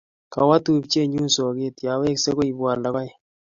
[0.33, 3.11] Kawo tupchennyu soget, yeweksei koipwon logoek.